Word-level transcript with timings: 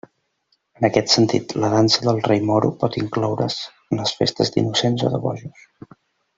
En 0.79 0.87
aquest 0.87 1.11
sentit, 1.15 1.53
la 1.63 1.69
Dansa 1.73 2.07
del 2.07 2.23
Rei 2.29 2.41
Moro 2.49 2.73
pot 2.85 2.99
incloure's 3.03 3.61
en 3.75 4.03
les 4.03 4.17
festes 4.23 4.53
d'innocents 4.57 5.09
o 5.11 5.15
de 5.17 5.25
bojos. 5.29 5.71